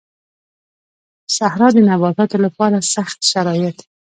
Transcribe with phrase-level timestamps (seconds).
[1.37, 3.77] صحرا د نباتاتو لپاره سخت شرايط